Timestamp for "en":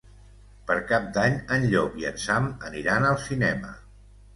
1.57-1.69, 2.15-2.21